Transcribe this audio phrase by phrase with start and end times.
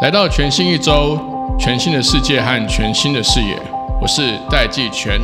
[0.00, 1.18] 来到全新一周，
[1.58, 3.58] 全新的世界和全新的视野，
[4.00, 5.20] 我是戴季全。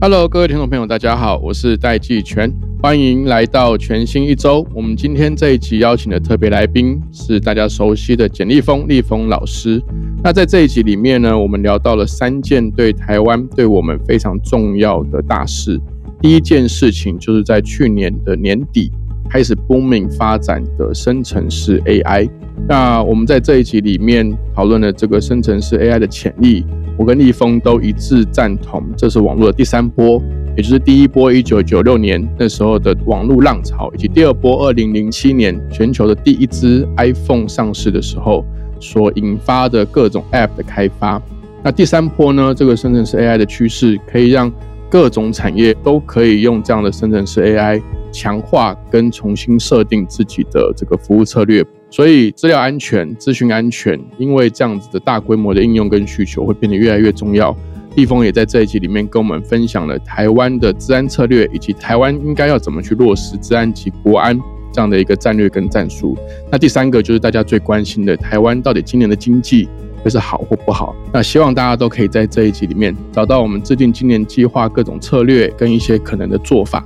[0.00, 4.64] Hello，各位听众朋友，大家好，我是戴季全，欢迎来到全新一周。
[4.72, 9.82] 我们今天这一集邀请的特别来宾是大家熟悉的简立峰，立峰老师。
[10.22, 15.76] 那在这一集里面呢，我们聊到了三件对台湾、对我们非常重要的大事。
[16.22, 18.92] 第一件事情就是在去年的年底
[19.28, 22.30] 开始 booming 发展的生成式 AI。
[22.68, 26.64] 那我们在这一集里面讨论了这个生成式 AI 的潜力。
[26.96, 30.22] 我跟立峰都一致赞同，这是网络的第三波，
[30.58, 38.44] 也就是第一波一九九六年那时候的网络浪潮，以及第二波二零零七年全球的第一支 iPhone 上市的时候
[38.80, 41.22] 所引发的各种 App 的开发。
[41.62, 42.52] 那第三波呢？
[42.52, 44.52] 这个生成式 AI 的趋势可以让
[44.90, 51.64] 各种产业都可以用这样的生成式 AI 强化跟重新设定自己的这个服务策略。
[51.88, 57.56] 所以，资料安全、资讯安全，因为这样子的大规模的应用跟需求会变得越来越重要。
[57.96, 64.38] 立峰也在这一集里面跟我们分享了台湾的治安策略，以及台湾应该要怎么去落实治安及国安
[64.72, 66.16] 这样的一个战略跟战术。
[66.50, 69.68] 那第三个就是大家最关心的，台湾到底今年的经济
[70.04, 70.94] 会是好或不好？
[71.12, 76.84] 那希望大家都可以在这一集里面找到我们制定今年计划各种策略跟一些可能的做法。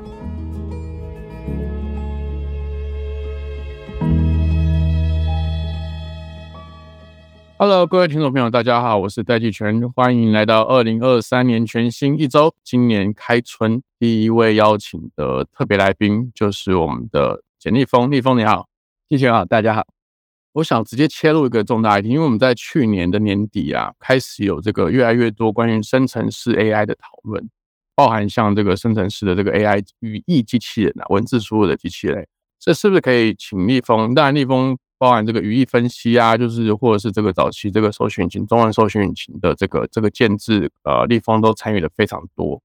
[7.65, 12.53] Hello，各位听众朋友，大家好，我是戴季全，欢迎来到二零二三年全新一周。
[12.65, 18.67] 今年开春第一位邀请的特别来宾就是我们的简立峰，立峰你好，
[19.09, 19.87] 季全好，大家好。
[20.55, 27.49] 我想直接切入一个重大议题，因为我们在去年的年底啊，开始有这个越来越多关于生成式 AI 的讨论，
[27.95, 32.27] 包含像这个生成式的这个 AI 语义机器人啊，文字输入的机器人，
[32.59, 34.13] 这是不是可以请立峰？
[34.17, 34.77] 当然，立峰。
[35.03, 42.63] 包含这个语义分析啊，就是或者是这个早期这个搜寻引擎、中文搜寻引擎的这个这个建制，呃，立峰都参与的非常多。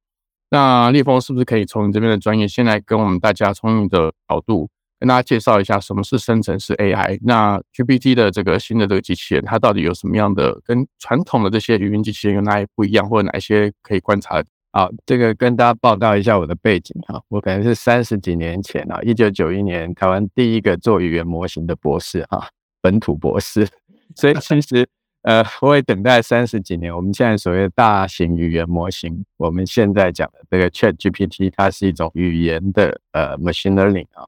[0.52, 7.18] 那立峰是不是可以从你这边的专业，先来跟我们大家从你的角度跟大家介绍一下什么是生成式 AI？
[7.24, 14.44] 那 GPT 的这个新的这个机器人，它到底有什么样的跟传统的这些语音机器人有哪些不一样，或者哪一些可以观察？
[14.78, 22.48] 好，这个跟大家报告一下我的背景哈，我可能是三十几年前啊，一九九一年台湾第一个做语言模型的博士哈，
[22.80, 23.68] 本土博士，
[24.16, 24.88] 所以其实
[25.24, 26.96] 呃，我也等待三十几年。
[26.96, 34.28] 我们现在所谓的大型语言模型，我们现在讲的这个 Chat GPT，它是一种语言的呃 machine learning 啊。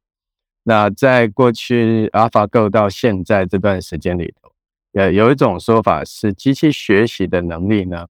[0.64, 4.52] 那在过去 AlphaGo 到现在这段时间里头，
[4.94, 8.08] 呃，有一种说法是机器学习的能力呢。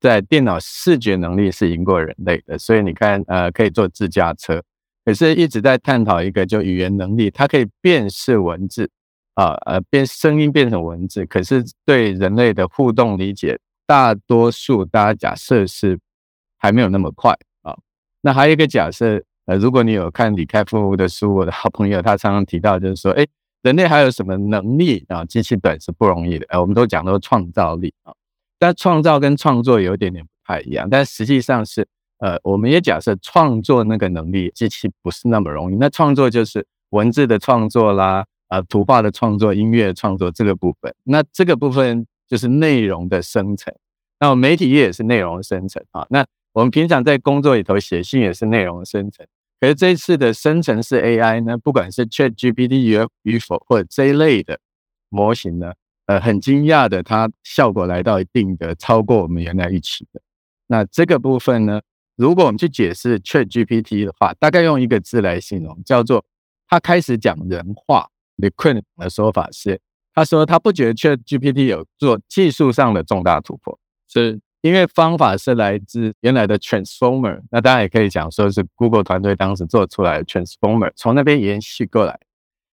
[0.00, 4.62] 在电脑视觉能力是赢过人类的，所以你看，呃，可以做自驾车，
[5.04, 8.90] 可是一直在探讨一个就语言能力，它可以辨识文字，
[9.34, 15.98] 啊，呃，变声音变成文字，可是对人类的互动理解，大多数大家假设是
[16.58, 17.76] 还没有那么快啊。
[18.22, 23.26] 那还有一个假设，呃，如果你有看李开复的书，我的好朋友他常常提到，就是说，哎，
[23.62, 25.26] 人类还有什么能力啊？
[25.26, 28.14] 机器本是不容易的，呃，我们都讲到创造力啊。
[28.60, 31.88] 但创造跟创作有一点点不太一样，但实际上是，
[32.18, 35.76] 呃，我们也假设创作那个能力机器不是那么容易。
[35.76, 40.94] 那创作就是文字的创作啦，呃，图画的创作、音乐创作这个部分。
[41.04, 43.74] 那这个部分就是内容的生成。
[44.20, 46.06] 那媒体业也是内容生成啊。
[46.10, 49.26] 那我们平常在工作里头写信也是内容生成。
[49.58, 54.58] 可是这一次的生成式 AI 呢，不管是 ChatGPT 与与否或者这一类的
[55.08, 55.72] 模型呢？
[56.10, 60.20] 呃，很惊讶的，它效果来到一定的超过我们原来预期的。
[60.66, 61.80] 那这个部分呢，
[62.16, 66.24] 如果我们去解释 Chat GPT 的话，大概用一个字来形容，叫做
[66.66, 68.08] 它开始讲人话。
[68.38, 69.80] The Queen 的说法是，
[70.12, 73.78] 他说他不觉得 Chat GPT 有做技术上的重大突破，
[74.08, 77.40] 是因为方法是来自原来的 Transformer。
[77.52, 82.18] 那当然也可以讲说是 Google 团队当时做出来的 Transformer，从那边延续过来。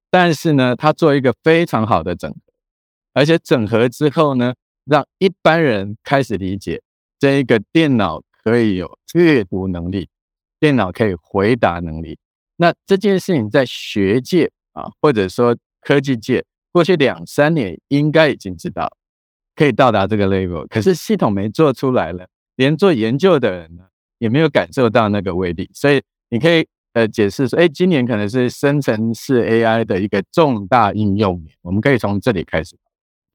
[0.09, 2.33] 但是呢，他做一个非常好的整。
[3.15, 4.53] 而且整合之后呢，
[4.83, 6.83] 让一般人开始理解
[7.17, 10.09] 这一个电脑可以有阅读能力，
[10.59, 12.19] 电脑可以回答能力。
[12.57, 18.95] 那这件事情在学界啊，或者说科技界，过去两三年应该已经知道
[19.55, 22.27] 可以到达这个 level，可是系统没做出来了，
[22.57, 23.85] 连做研究的人呢
[24.17, 25.69] 也没有感受到那个威力。
[25.73, 32.77] 所以你可以呃解释说，哎，今年可能是生成式 AI 的一个重大应用年，我们可以从这里开始。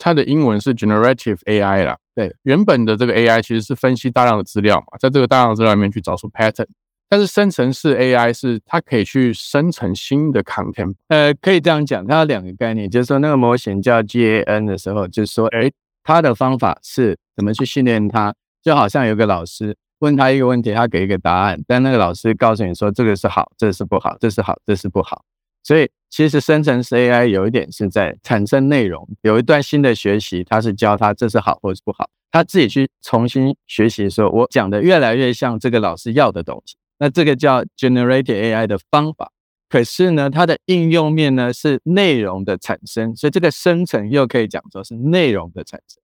[0.00, 1.96] 它的英文是 generative AI 啦。
[2.14, 6.66] 对，原本的这个 AI 其实是分析大量的资料嘛，在这个大量资料里面去找出 pattern。
[7.08, 10.94] 但是生成式 AI 是它可以去生成新的 content。
[11.08, 15.70] 呃，可以这样讲，它有两个概念，就是说那个模型叫 GAN 的时候，就是说，哎，
[16.02, 25.24] 它的方法是怎么去训练它，就好像有个老师问他一个问题，他给一个答案，但那个老师告诉你说这个是好，这是不好，这是好，这是不好。
[25.64, 39.30] 所以其实生成式 AI 有一点是在产生内容，有一段新的学习，它是教他这是好或是不好，他自己去重新学习，的时候我讲的越来越像这个老师要的东西，那这个叫 generative AI 的方法。
[39.68, 46.02] 可是呢，它的应用面呢是内容的产生，所以这个生成又可以讲说是内容的产生。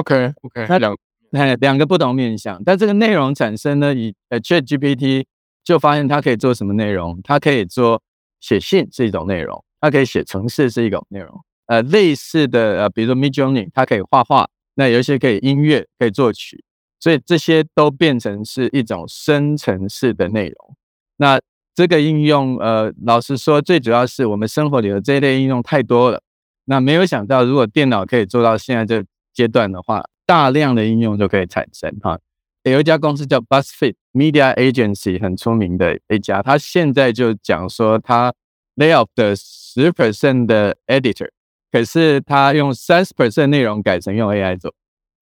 [0.00, 0.96] OK OK，那两
[1.32, 5.26] 哎两个不同面向，但这个内容产生呢，以呃 ChatGPT
[5.62, 8.02] 就发现它可以做什么内容，它可以做。
[8.42, 11.42] 写信是一种内容，它可以写程式是一种内容。
[11.66, 16.62] 呃，类似的呃，比如说 Midjourney，它可以画画，那有一些可以音乐，可以作曲，
[17.00, 20.76] 所以这些都变成是一种生成式的内容。
[21.16, 21.40] 那
[21.74, 26.20] 这个应用，呃，老实说，最主要是我们生活里的这一类应用太多了。
[26.64, 32.18] 那没有想到，如果电脑可以做到现在这阶段的话，大量的应用就可以产生哈。
[32.64, 36.40] 有一家公司叫 BuzzFeed Media Agency，很出名的一家。
[36.40, 38.32] 他现在就讲说，他
[38.76, 41.28] lay off 的十 percent 的 editor，
[41.72, 44.72] 可是他用三十 percent 内容改成用 AI 做。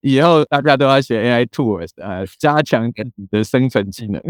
[0.01, 4.21] 以后大家都要学 AI tools，呃，加强你的生存技能，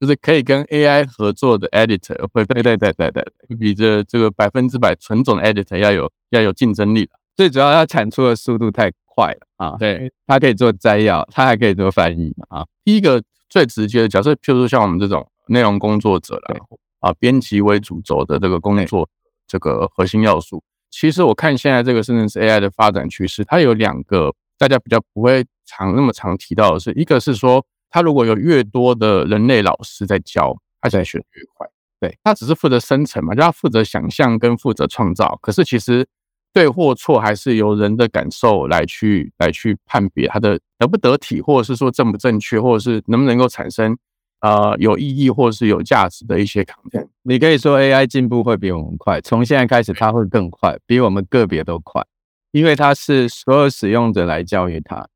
[0.00, 3.24] 就是可以跟 AI 合作的 editor，会对对对对对，
[3.58, 7.12] 比这这个百分之百纯种 editor 要有要有竞争力的。
[7.36, 8.90] 最主要，它产出的速度太。
[9.18, 9.76] 快了啊！
[9.80, 12.66] 对，它可以做摘要，它还可以做翻译嘛啊。
[12.84, 16.54] 第一个最直接的假设，譬如说像我们这种内容工作者啦，
[17.00, 19.08] 啊，编辑为主轴的这个工作，
[19.48, 31.66] 这个核心要素，其实我看现在这个甚至是 AI 的发展趋势，它有两个大家比较不会常那么常提到的是，一个是说，它如果有越多的人类老师在教，它才学越快。
[31.98, 36.06] 对，它只是负责生成嘛，就它负责想象跟负责创造，可是其实。
[36.52, 43.96] 对或错，还是由人的感受来去来去判别它的得不得体，或者是说正不正确，或者是能不能够产生
[44.40, 47.06] 呃有意义或者是有价值的一些 content。
[47.22, 52.04] 你可以说 AI 进步会比我们快，从现在开始它会更快，比我们个别都快，
[52.50, 55.06] 因为它是所有使用者来教育它。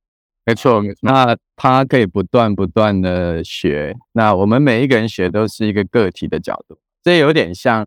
[0.44, 7.84] 没错，那它可以不断不断的学，那我们每一个人学都是一个个体的角度，这有点像。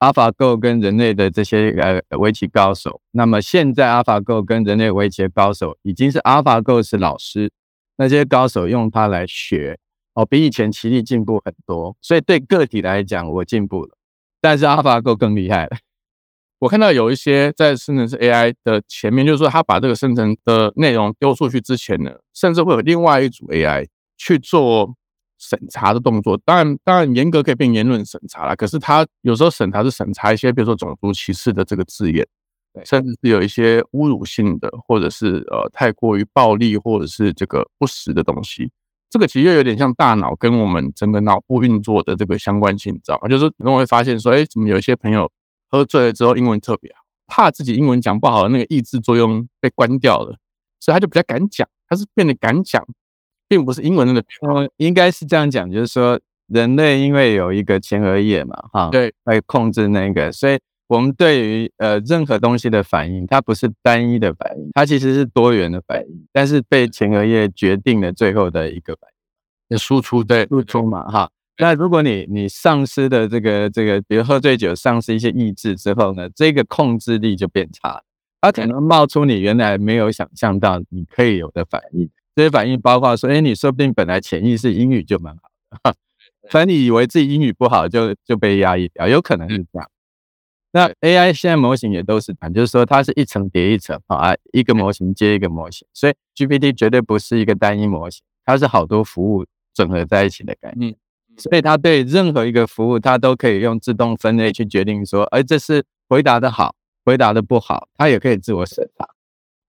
[0.00, 7.50] AlphaGo 跟人类的这些呃围棋高手，那么现在 AlphaGo 跟人类围棋高手已经是 AlphaGo 是老师，
[7.96, 9.78] 那些高手用它来学
[10.14, 13.96] 哦，比以前棋力进步很多，所以对个体来讲我进步了，
[14.40, 15.76] 但是 AlphaGo 更厉害了。
[16.60, 24.94] 我看到有一些在生成式 AI 的前面，就是说他把这个生成的内容丢出去之前呢，甚至会有另外一组 AI 去做。
[25.38, 28.56] 审查的动作，当然，当然严格可以变言论审查了。
[28.56, 32.26] 可是他有时候审查是审查一些，比如说种族歧视的这个字眼，
[32.84, 38.70] 甚至是有一些侮辱性的，或者是呃太过于暴力，或者是这个不实的东西。
[39.10, 43.28] 这个其实又有点像大脑跟我们整个脑部运作的这个相关性，你知道吗？
[43.28, 45.30] 就是可能会发现说，哎，怎么有一些朋友
[45.70, 50.36] 喝醉了之后英文特别好，怕自己英文讲不好的那个抑制作用被关掉了，
[50.80, 52.84] 所以他就比较敢讲，他是变得敢讲。
[53.48, 69.10] 并不是英文那个，嗯，应该是这样讲，就是说人类因为有一个前额叶嘛，哈，对，来控制那个，所以我们对于呃任何东西的反应，它不是单一的反应，它其实是多元的反应，但是被前额叶决定了最后的一个反
[69.68, 78.02] 应，输出对，输出嘛，哈，那如果你你丧失的这个这个，比如喝醉酒丧失一些意志之后呢，这个控制力就变差，
[78.40, 82.08] 它可能冒出你原来没有想象到你可以有的反应。
[82.38, 85.50] 这些反应包括说，哎，你说不定本来潜意识英语就蛮好
[85.82, 85.96] 的，
[86.48, 89.90] 反正你以为自己英语不好就就被压抑掉，有可能是这样。
[90.70, 100.94] 那 AI 现在模型也都是这样，就是说它是一层叠一层啊，一个模型接一个模型，所以 GPT 绝对不是一个单一模型，它是好多服务整合在一起的概念。
[101.38, 109.08] 所以它对任何一个服务，它都可以用自动分类去决定说，哎，这是回答的好，回答的不好，它也可以自我审查。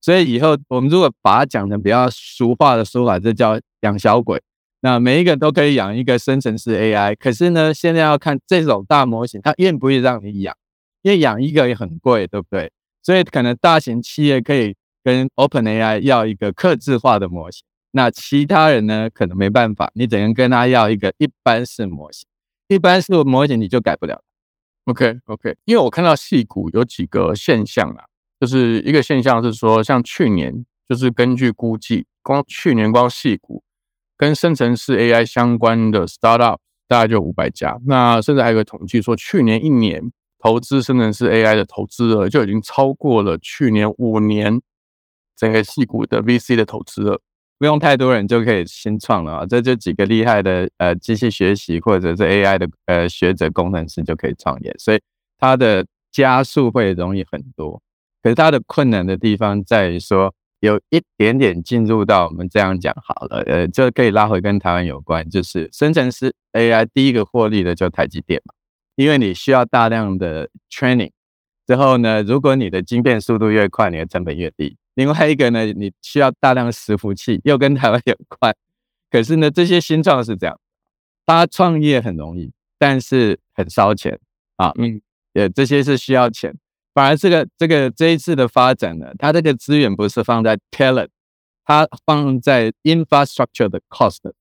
[0.02, 4.42] 所以以后我们如果把它讲成比较俗话的说法，这叫养小鬼。
[4.82, 10.56] 那每一个都可以养一个生成式 AI，可是呢，现在要看这种大模型，它愿不愿意让你养，
[11.02, 12.72] 因为养一个也很贵，对不对？
[13.04, 22.26] 所以可能大型企业可以跟 OpenAI 要一个客制化的模型，那其他人呢，可能没办法，你只能跟他要一个一般式模型。
[22.70, 24.22] 一般式模型你就改不了。
[24.86, 28.06] OK OK，因为我看到细股有几个现象啊，
[28.40, 33.64] 就是一个现象是说，像去年就是根据估计，光去年光细股
[34.18, 44.62] 跟生成式 AI 相关的 startup 大概就五百家，那甚至还有个统计说，去年一年投资生成式 AI 的投资额就已经超过了去年五年
[45.36, 47.20] 整个细股的 VC 的投资额。
[47.58, 49.46] 不用太多人就可以新创了啊！
[49.46, 55.02] 这就几个厉害的呃机器学习或者是 AI 的呃学者工程师就可以创业，所以
[55.38, 57.82] 它的加速会容易很多。
[58.30, 68.54] 可是它的困难的地方在于说，有一点点进入到我们这样讲好了，呃，这可以拉回跟台湾有关，就是生成式 AI 第一个获利的就台积电嘛，
[68.96, 71.10] 因为你需要大量的 training，
[71.66, 74.78] 之后呢，如果你的晶片速度越快，你的成本越低。
[74.94, 78.56] 另外一个呢，你需要大量的伺服器，又跟台湾有关。
[79.10, 80.60] 可是呢，这些新创是这样，
[81.26, 84.20] 他创业很容易，但是很烧钱
[84.58, 84.72] 啊。
[84.78, 85.02] 嗯，
[85.34, 86.56] 呃，这些是需要钱。
[87.00, 91.08] 反而这个这个这一次的发展呢，它这个资源不是放在 talent，
[91.64, 94.34] 它放在 infrastructure 的 cost。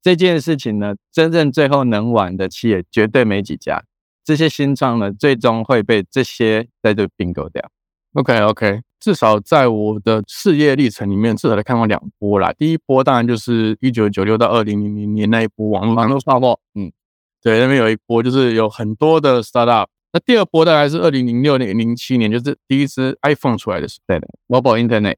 [0.00, 3.82] 这件事情呢，真正最后能玩的企业绝对没几家。
[4.22, 7.68] 这些新创呢，最终会被这些在这并购掉。
[8.12, 8.80] OK OK。
[9.00, 12.52] 至少在我的事业历程里面，至少得看过两波啦。
[12.52, 16.92] 第一波当然就是一九九六到二零零零年那一波网络网络泡沫，嗯，
[17.42, 19.88] 对，那边有一波就是有很多的 startup。
[20.14, 25.16] 那第二波大概是二零零六年、零七年，就是第一支 iPhone 出来的时候，对的，mobile internet，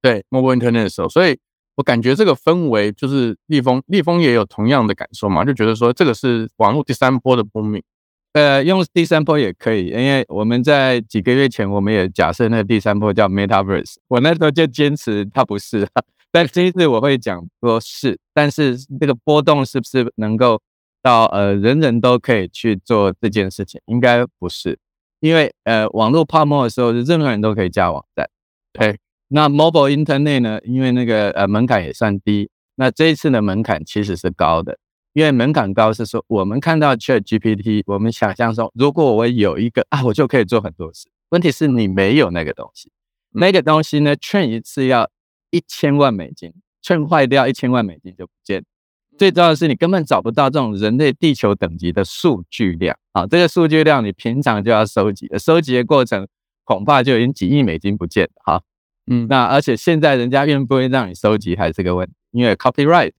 [0.00, 1.08] 对 mobile internet 的时候。
[1.10, 1.38] 所以
[1.74, 7.82] 我感觉这个氛围就是立峰，立峰也有同样的感受嘛，就觉得说这个是网络第三波的波命。
[8.32, 15.86] 呃，用第三波也可以，因为我们在几个月前，我们也假设那个第三波叫 Metaverse，我那时候就坚持它不是，
[16.32, 20.62] 但这一次我会讲说是，但是这个波动是不是能够
[21.02, 23.80] 到呃人人都可以去做这件事情？
[23.86, 24.78] 应该不是，
[25.20, 28.28] 因为呃网络泡沫的时候，是任何人都可以加网站，
[28.72, 30.60] 对，那 Mobile Internet 呢？
[30.64, 34.78] 因为那个呃门槛也算低，那这一次的门槛其实是高的。
[35.12, 41.08] 因为门槛高是说，我们看到 Chat GPT，我们想象说，如果我有一个啊，我就可以做很多事。
[41.30, 42.92] 问题是你没有那个东西，
[43.32, 45.10] 那个东西呢，train 一次要
[45.50, 48.64] 一千万美金，train 坏掉一千万美金就不见。
[49.20, 53.26] 最重要的是，你根本找不到这种人类地球等级的数据量啊！
[53.26, 56.26] 这个数据量你平常就要收集，收集的过程
[56.64, 58.62] 恐怕就已经几亿美金不见了哈。
[59.10, 63.12] 嗯，那而且现在人家愿不愿意让你收集还是个问题，因为 copyright。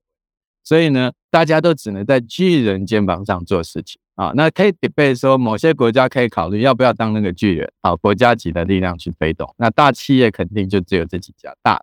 [0.63, 4.31] 所以呢，大家都只能在巨人肩膀上做事情啊。
[4.34, 9.53] 那可以 debate 说，某些国家可以考虑要不要当那个巨人啊，国家级的力量去推动。
[9.55, 11.79] 那大企业肯定就只有这几家大。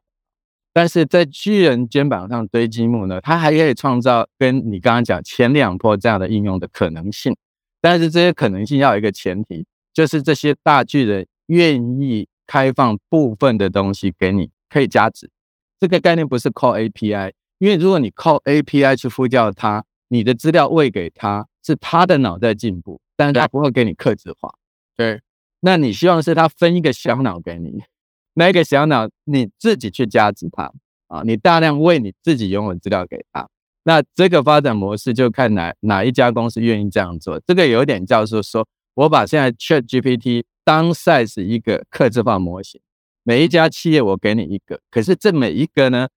[0.72, 7.36] 但是在巨人肩膀上堆积木呢，它还可以创造跟你刚刚讲前两波这样的应用的可能性。
[7.80, 15.30] 但是这些可能性要有一个前提，就是这些大巨人愿意开放部分的东西给你，可以加值。
[15.80, 17.32] 这个概念不是 call API。
[17.58, 24.54] 因为如果你靠 API 去呼叫它，你的资料喂给它，是它的脑在进步，但是它不会给你克制化。
[24.96, 25.20] 对，
[25.60, 27.82] 那你希望是它分一个小脑给你，
[28.38, 30.72] 那个小脑你自己去加值它
[31.08, 33.48] 啊，你大量喂你自己拥有资料给它。
[33.82, 37.40] 那这个发展模式就看哪哪一家公司愿意这样做。
[37.44, 42.80] 这个有点叫做说，我把现在 Chat GPT 当 size 一个克制化模型，
[43.24, 46.08] 每一家企业我给你一个，可是这每一个呢？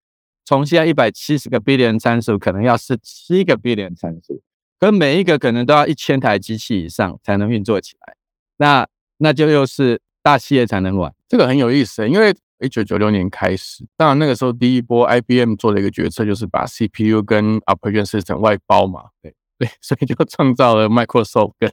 [0.46, 4.42] 从现在一百七十个 billion 参数，可能要是七个 billion 参数，
[4.80, 8.16] 可每一个可能都要一千台机器以上才能运作起来。
[8.58, 8.88] 那
[9.18, 12.06] 那就又是大企业才能玩，这个很有意思。
[12.10, 21.72] 因为一九九六年开始，当然那个时候第一波 IBM 做了一个决策，就是把 CPU 跟 operation system 外包嘛，对对，所以就创造了 Microsoft 跟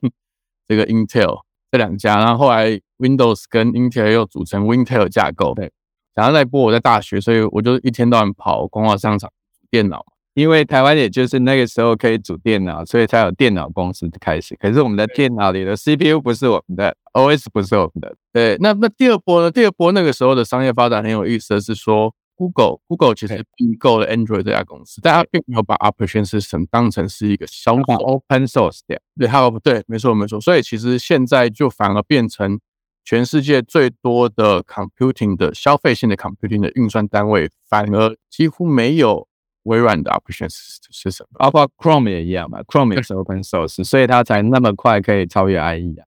[0.68, 1.40] 这个 Intel
[1.72, 2.18] 这两家。
[2.18, 5.72] 然后后来 Windows 跟 Intel 又组成 Intel 架构，对。
[6.14, 9.28] 然后那一波我在大学，所以我就一天到晚跑光华商场
[9.70, 10.06] 电脑，
[10.38, 14.54] 因为台湾也就是那个时候可以组电脑，所以才有电脑公司开始。
[14.54, 18.14] 可是我们的电脑里的 CPU 不是我们的，OS 不是我们的。
[18.32, 19.50] 对，那那第二波呢？
[19.50, 29.00] 第二波那个时候的商业发展很有意思的是说，Google，Google 其实并购了 Android 这家公司，但它并没有把 Operation System 当成是一个销售 Open Source 的。
[29.18, 30.40] 对，还有对，没错没错。
[30.40, 32.58] 所以其实现在就反而变成。
[33.04, 39.26] 全世界最多的 computing 的消费性的 computing 的运算单位，反而几乎没有
[39.68, 46.04] 微软的 operation system，包括 Chrome 也一样嘛，Chrome 也是 open source，所以它才那么快可以超越 IE 啊。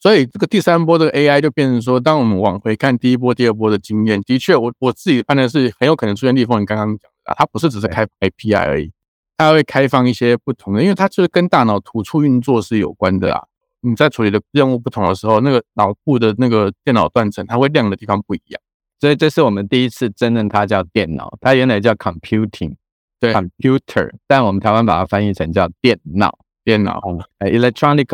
[0.00, 6.60] 所以这个第三波的 AI 就变成说，当我们往回看第一波、第二波的经验，的确，我我自己判断是很有可能出现逆风。
[6.62, 8.92] 你刚刚讲的，它不是只是开 API 而已，
[9.36, 13.42] 它会开放一些不同的，因为它就是跟大脑突触运作是有关的啊。
[13.80, 18.60] 你在处理的任务不同的时候，那个脑部的那个电脑断层，它会亮的地方不一样。
[19.00, 22.74] 所以这是我们第一次真正它叫电脑，它原来叫 computing，
[23.20, 27.00] 对，computer，但我们台湾把它翻译成叫电脑，电脑
[27.40, 28.06] ，electronic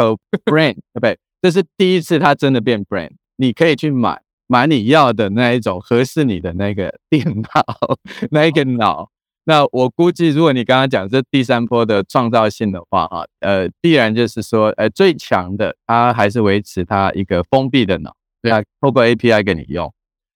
[0.44, 1.18] brain，对不对？
[1.42, 7.98] 这是第一次它真的变 brain，你可以去买买你要的那一种合适你的那个电脑，
[8.30, 9.10] 那一个脑。
[9.46, 19.92] 那我估计，如果你刚刚讲这第三波的创造性的话，哈，呃，必然就是说，呃，最强的它还是维持它一个封闭的脑，对啊，透过 API 给你用。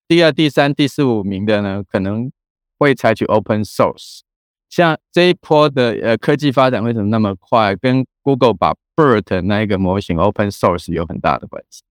[0.07, 2.31] 第二、第三、第四、五名的呢，可能
[2.77, 4.19] 会采取 Open Source。
[4.69, 7.75] 像这一波的呃科技发展为什么那么快？
[7.75, 11.81] 跟 Google 把 BERT 那一个模型 Open Source 有很大的关系。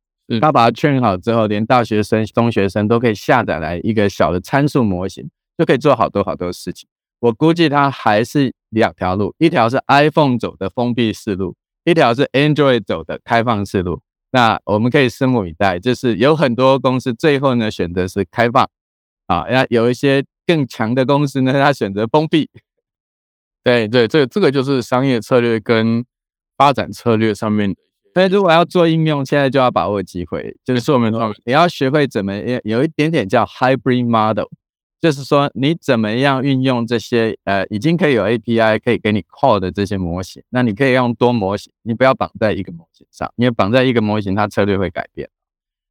[0.40, 6.86] 他把它确认好之后，连大学生、中学生都可以下载来一个小的参数模型，就可以做好多好多事情。
[7.20, 14.02] 我估计它还是两条路，一条是 iPhone 走的封闭式路，一条是 Android 走的开放式路。
[14.30, 18.68] 那我们可以拭目以待，就是有很多公司最后呢选择是开放，
[19.26, 22.50] 啊，那有一些更强的公司呢，它选择封闭。
[23.62, 26.04] 对对，这这个就是商业策略跟
[26.56, 27.76] 发展策略上面的。
[28.14, 32.34] 所以如果要做应用，现在就要把握机会，就是我们说你要学会怎么
[32.64, 34.46] 有一点点叫 hybrid model。
[35.00, 40.42] 就是说，你怎么样运用这些呃，已经可以有 API 可以给你 call 的这些模型？
[40.48, 45.30] 那你可以用多模型，你不要绑在一个模型上，因为绑在一个模型，它策略会改变，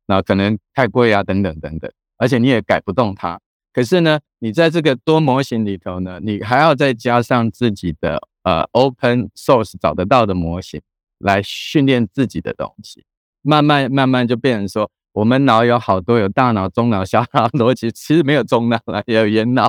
[0.07, 3.39] 那可能太贵啊，等等等等，而且你也改不动它。
[3.77, 10.81] 可是呢，你在这个多模型里头呢，你还要再加上自己的呃 open source 找得到的模型
[11.19, 13.05] 来训练自己的东西，
[13.43, 14.89] 慢慢慢慢就变成说。
[15.13, 19.67] 我们脑有好多，有大脑、中脑、小脑逻辑，其实没有中脑了，也有眼脑。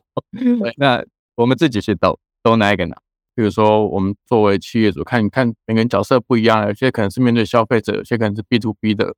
[0.76, 1.02] 那
[1.36, 2.96] 我们自己去抖抖哪一个脑？
[3.34, 9.14] 比如说，我们作为企业主，看看每个人角色不一样，有些可能是面对消费者，有些可能是 B to B 的，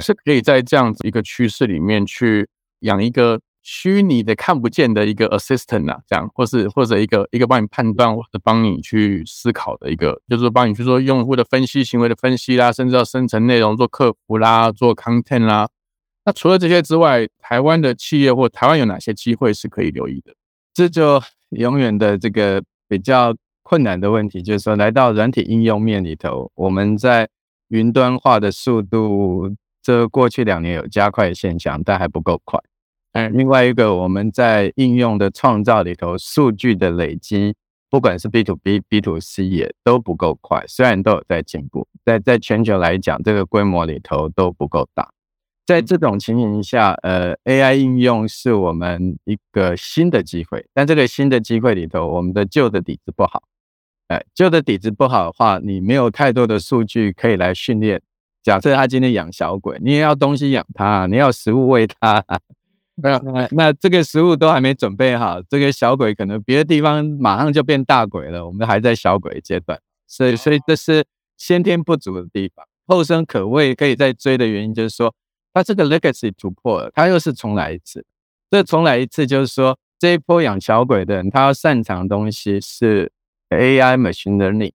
[0.00, 2.48] 是可以在这样子一个趋势里面去
[2.80, 15.68] 养一个虚拟的、看不见的一个 assistant 啊，这样，或是或者一个一个帮你判断或者帮你去思考的一个，就是帮你去做用户的分析、行为的分析啦，甚至要生成内容、做客服啦、做 content 啦。
[16.24, 20.34] 那除了这些之外，台湾的企业或台湾有哪些机会是可以留意的？
[20.74, 27.28] 这就永远的这个比较困难的问题，就是说来到软体应用面里头，我们在
[27.68, 32.60] 云端化的速度，这过去两年有加快现象，但还不够快。
[33.12, 37.54] 嗯，另外一个我们在应用的创造里头，数据的累积，
[37.90, 45.10] 不管是 B to B、B to C 也都不够快，虽然都有在进步，在在全球来讲，这个规模里头都不够大。
[45.64, 53.42] 在这种情形下，呃，AI 应用是我们一个新的机会，但这个新的机会里头，我们的旧的底子不好，
[54.08, 58.02] 哎，旧的底子不好的话，你没有太多的数据可以来训练。
[58.42, 62.24] 假设他今天养小鬼，你也要东西养它，你要食物喂它，
[62.96, 71.04] 那那这个食物都还没准备好，这个小鬼可能别的地方马上就变大鬼了，我们还在小鬼阶段，所以所以这是
[71.36, 75.14] 先天不足的地方，后生可畏，可以再追的原因就是说。
[75.54, 78.06] 它这个 legacy 突破了，它又是重来一次。
[78.50, 83.12] 这重来一次就是说，这一波养小鬼的人，他要擅长的东西是
[83.50, 84.72] AI machine learning，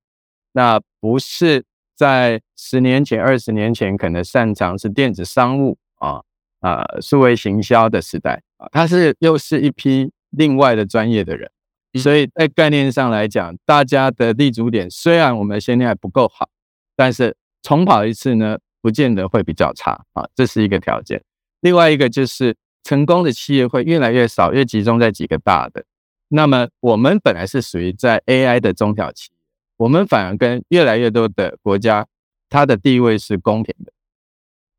[0.52, 6.22] 那不是在十年前、二十年前可能擅长是电子商务啊
[6.60, 11.50] 啊数位行销的时代啊，他是又是一批另外的专业的人。
[11.94, 16.50] 所以在概念上来讲，大家的立足点虽然我们先天还不够好，
[16.96, 18.58] 但是重跑一次呢？
[18.80, 21.22] 不见得会比较差啊，这是一个条件。
[21.62, 25.84] 另外一个就是成功的企业会越来越少，越集中在几个大的。
[26.30, 29.38] 那么我们本来是属于在 AI 的中小企业，
[29.78, 32.08] 我们反而跟越来越多的国家，
[32.50, 33.92] 它的地位是公平的。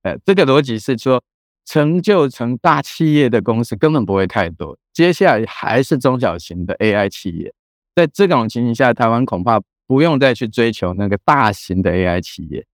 [0.02, 1.22] 呃，这个逻辑是说，
[1.68, 7.52] 成就成大企业的公司根本不会太多，接下来还是中小型的 AI 企业。
[7.94, 12.64] 在这种情形下，台湾恐怕不用再去追求那个大型的 AI 企业。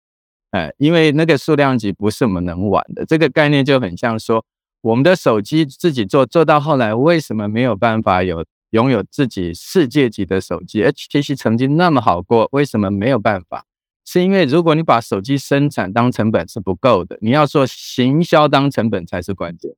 [0.53, 4.45] 哎，因为那个数量级不是我们能玩的，这个概念就很像说，
[4.83, 13.65] 我们的手机自己做，做到后来为什么没有办法有拥有自己世界级的手机？HTC 曾经那么好过，为什么没有办法？
[14.05, 19.73] 是因为如果你把手机生产当成本是不够的，你要说行销当成本才是关键。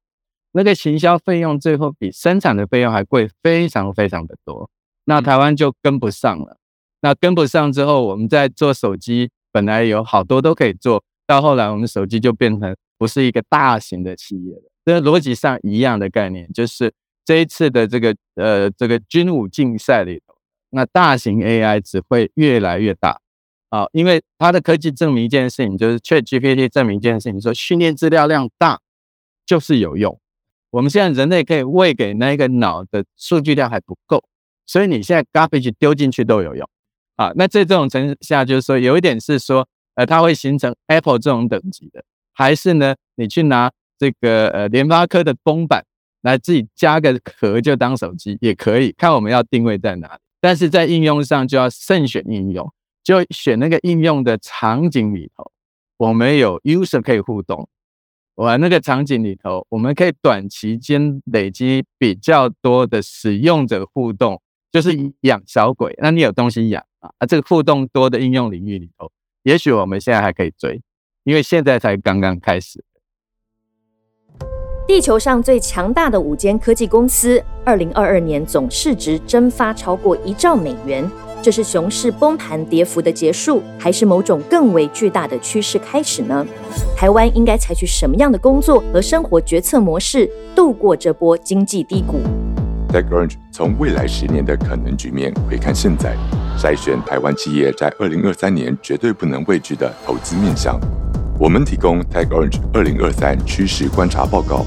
[0.53, 4.71] 那个行销费用最后比生产的费用还贵，非常非常的多。
[5.05, 6.59] 那台湾就跟不上了。
[7.01, 9.31] 那跟不上之后，我们在做手机。
[9.53, 14.63] 本来有好多都可以做到，后来我们手机就变成不是一个大型的企业了。
[14.85, 16.93] 这逻辑上一样的概念，就是
[17.25, 20.35] 这一次的这个呃这个军武竞赛里头，
[20.69, 23.19] 那大型 AI 只会越来越大
[23.71, 28.81] 啊，因为它的科技证明一件事情，就是 ChatGPT 证明一件事情，说训练资料量大
[29.45, 30.19] 就是有用。
[30.71, 34.25] 我们现在人类可以喂给那个脑的数据量还不够，
[34.67, 36.69] 所以你现在 garbage 丢进去都有用
[37.17, 37.33] 啊。
[37.37, 45.85] 那在这种情况下，就是说有一点是说，呃，它会形成 Apple 这种等级的，还是呢，你去拿这个呃联发科的崩板
[46.21, 50.21] 来自己加个壳就当手机也可以，看我们要定位在哪里。
[50.41, 52.71] 但是在应用上就要慎选应用，
[53.07, 55.53] 就选那个应用的场景里头，
[55.97, 57.69] 我们有 user 可以互动。
[58.35, 64.43] 我那个场景里头，我们可以短期间累积比较多的使用者互动，
[64.73, 64.91] 就是
[65.21, 65.95] 养小鬼。
[66.03, 67.09] 那你有东西养啊？
[67.19, 69.13] 啊，这个互动多的应用领域里头，
[69.45, 70.83] 也许我们现在还可以追，
[71.23, 72.83] 因为现在才刚刚开始。
[74.89, 81.09] 地球上最强大的五间科技公司，二零二二年总市值蒸发超过一兆美元。
[81.47, 86.45] 这是熊市崩盘跌幅的结束，还是某种更为巨大的趋势开始呢？
[86.97, 92.19] 台湾应该采取什么样的工作和生活决策模式度过这波经济低谷
[92.93, 96.17] ？TechOrange 从未来十年的可能局面回看现在，
[96.59, 100.77] 筛选台湾企业在二零二三年绝对不能畏惧的投资面向。
[101.39, 104.67] 我们提供 TechOrange 二零二三趋势观察报告，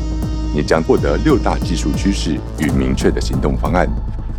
[0.56, 3.86] 你将获得六大技术趋势与明确的行动方案。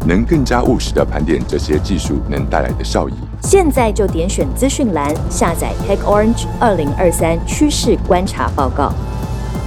[0.07, 3.13] 能更加务实的盘点这些技术能带来的效益。
[3.43, 8.93] 现在就点选资讯栏下载 Tech Orange 二零二三趋势观察报告。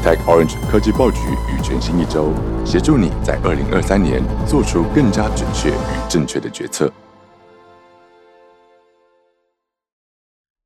[0.03, 1.19] Tech Orange 科技报局
[1.49, 2.33] 与全新一周，
[2.65, 6.91] 协助你在二零二三年做出更加准确与正确的决策。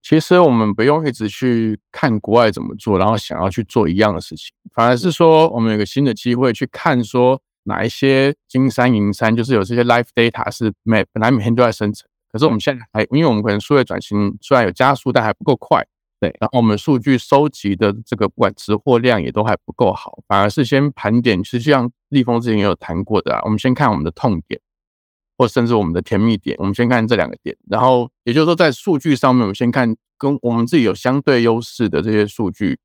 [0.01, 7.41] 其实我们不用一直去看国外怎么做，然后想要去做一样的事情，反而是说我们有个新的机会去看说。
[7.67, 15.85] 哪一些金山银山，就是有这些 live data 是每本来每天都在生成，可是我们现在还，因为我们可能数位转型虽然有加速，但还不够快，
[16.19, 16.33] 对。
[16.39, 23.41] 然后我们数据收集的这个不管值货量也都还不够好，反而是先盘点，实际上立峰之前也有谈过的啊。
[23.43, 24.59] 我们先看我们的痛点，
[25.37, 32.79] 或甚至我们的甜蜜点，我们先看这两个点，然后也就是说在数据上面，我们先看跟我们自己有相对优势的这些数据。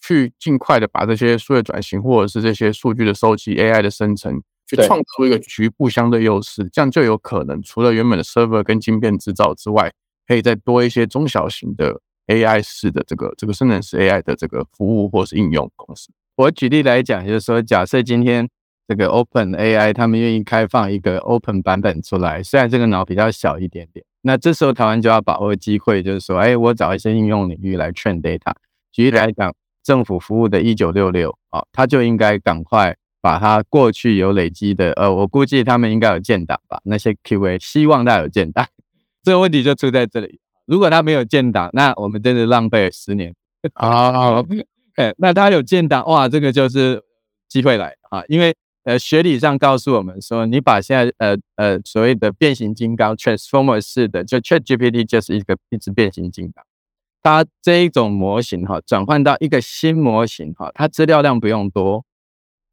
[0.00, 9.92] 去尽快的把这些数据转型，或者是这些数据的收集、AI 的生成，去创出一个局部相对优势，这样就有可能除了原本的 server 跟晶片制造之外，
[10.26, 16.10] 可以再多一些中小型的 AI 式的这个这个生成式 AI 的这个服务或是应用公司。
[16.36, 18.48] 我举例来讲，就是说，假设今天
[18.86, 28.52] 这个 Open AI 他们愿意开放一个 Open 版本出来，虽然这个脑比较小一点点，那这时候台湾就要把握机会，就是说，哎，我找一些应用领域来 train data。
[28.92, 29.54] 举例来讲。
[29.88, 38.66] 政府服务的一九六六啊，他就应该赶快把他过去有累积的，呃，我估计他们应该有建档吧，那些 QA 希望他有建档，
[39.24, 40.40] 这个问题就出在这里。
[40.66, 43.34] 如果他没有建档，那我们真的浪费了十年
[43.72, 44.44] 啊。
[44.96, 47.02] 哎，那他有建档，哇，这个就是
[47.48, 56.62] 机会来啊，因为呃，学理上告诉我们说，你把现在呃呃所谓的变形金刚 Transformer 式的，就 ChatGPT 就是一个一只变形金刚。
[57.22, 62.04] 它这一种模型哈，转换到一个新模型哈，它资料量不用多，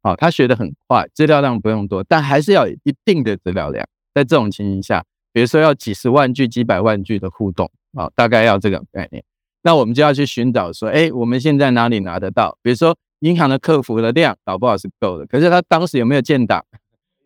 [0.02, 3.86] 好，它学得很快，资料量不用多，但还是要一定的资料量。
[4.14, 9.22] 在这种情形下，比如说要几十万句、几百万句的互动啊，大概要这个概念。
[9.62, 12.56] 那我们就要去寻找说，哎，我们现在哪里拿得到？
[12.62, 16.64] 比如说银行的客服的量搞不好是够的，可是他当时有没有建档？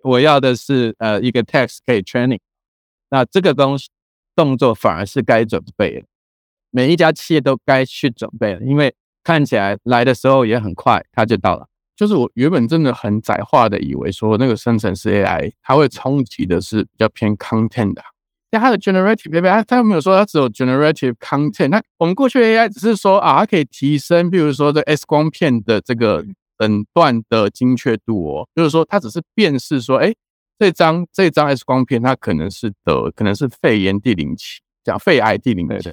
[0.02, 2.40] 我要的是呃一个 text 可以 training，
[3.10, 3.90] 那这个东西
[4.34, 6.06] 动作反而是该准备的。
[6.70, 11.66] 每一家企业都该去准备了，因为看起来来的时候也很快，它就到了。
[11.96, 18.02] 就是我原本真的很窄化的以为说那个生成式 AI 它会冲击的是比较偏 content 的，
[18.50, 21.68] 但它的 generative AI 它又没有说它只有 generative content？
[21.68, 26.24] 那我们过去 AI 只是说啊，它可以提升，比如说这 X 光片的这个
[26.58, 30.14] 诊断的精确度哦，就是说它只是辨识说，哎，
[30.58, 35.92] 这张这张 X 光片它可能是得可能是肺炎第零期，讲肺癌第零期。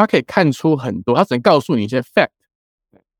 [0.00, 2.28] 它可以看出很多，它只能告诉你一些 fact。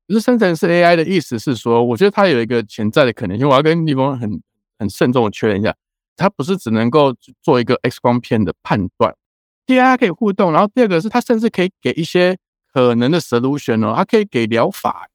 [0.07, 3.47] 可是生成式 AI 的意思是说，我觉得它有一个潜在的可能性。
[3.47, 4.41] 我要跟立峰很
[4.79, 5.75] 很慎重的确认一下，
[6.15, 9.15] 它不是只能够做一个 X 光片的判断。
[9.65, 12.37] 第二，它可以互动，然后第二个是它甚至可以给一些
[12.73, 15.09] 可能的 solution 哦，它可以给疗法。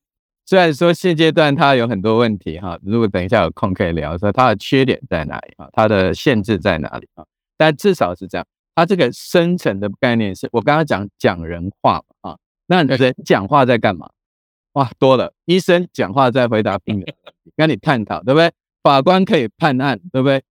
[0.44, 7.25] 虽然说现阶段它有很多问题哈，如果等一下有空可以聊说它的缺点在哪里啊，它的限制在哪里啊，
[7.57, 8.46] 但至少是这样。
[8.75, 14.11] 它这个深层的概念是我刚刚讲讲人话啊，那人讲话在干嘛？
[14.73, 17.15] 哇，多了，医生讲话在回答病人，
[17.57, 18.53] 跟你探讨，对不对？
[18.83, 20.43] 法官可以判案，对不对？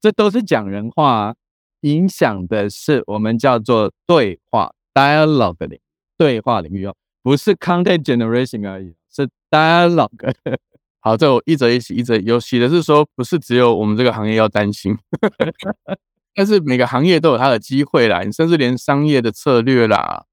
[0.00, 1.34] 这都是讲人话啊。
[1.80, 5.80] 影响的是我们叫做对话 dialogue 领
[6.16, 10.32] 对话领域哦，不是 content generation 而已，是 dialogue。
[11.00, 14.96] 好，这我一则一喜，一则有喜的是说，不是只有我们这个行业要担心，
[16.34, 20.24] 但是每个行业都有它的机会啦，你甚至连商业的策略啦，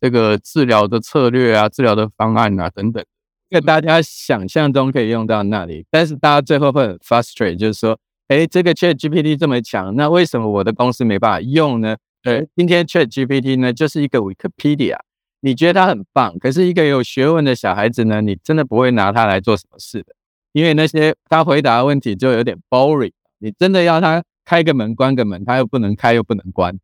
[0.00, 3.04] 这个治疗的策略啊，治疗的方案啊等等，
[3.50, 11.96] 在大家想象中可以用到那里，但是大家最后会很 frustrate，就是说，哎，这个 Chat GPT 这么强，那为什么我的公司没办法用呢？
[12.22, 14.96] 对，今天 Chat GPT 呢，就是一个 Wikipedia。
[15.42, 20.12] 你觉得它很棒，可是一个有学问的小孩子呢，你真的不会拿它来做什么事的，
[20.52, 23.12] 因为那些他回答的问题就有点 boring。
[23.38, 26.74] 你真的要他开个门关个门，它又不能开又不能关，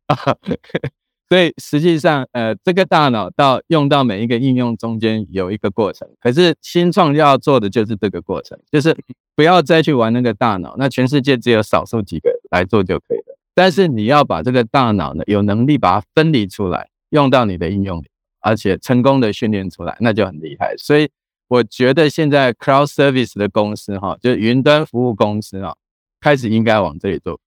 [1.27, 6.07] 所以实际上，呃，这个大脑到用到每一个应用中间有一个过程。
[6.19, 8.95] 可是新创要做的就是这个过程，就是
[9.35, 13.35] 不要再去玩那个大脑，那全世界只有少数几个来做就可以了。
[13.55, 18.07] 但是你要把这个大脑呢，有能力把它分离出来，用到你的应用里。
[18.45, 20.75] 而且成功的训练出来，那就很厉害。
[20.77, 21.09] 所以
[21.47, 25.73] 我觉得现在 cloud service 的公司哈，就是云端服务公司啊，
[26.19, 27.39] 开始应该往这里做，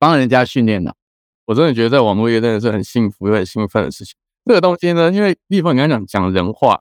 [0.00, 0.96] 帮人家训练的。
[1.46, 4.14] 我真的觉得在网络业真的是很幸福又很兴奋的事情。
[4.44, 6.80] 这个东西呢，因为立峰你刚刚讲讲人话，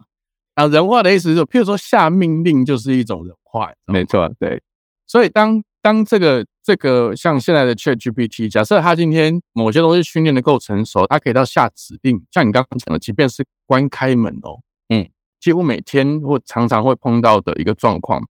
[0.56, 4.64] 啊，人话的意思是，譬如说下命令就是一种人话，没错，对。
[5.06, 18.22] 所以当当这个这个像现在的 Chat GPT，假设它今天某些东西训练的够成熟，它可以到下指令，像你刚刚讲的，即便是关开门哦，嗯，几乎每天或常常会碰到的一个状况，